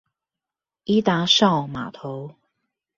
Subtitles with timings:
[0.85, 2.33] 伊達邵碼頭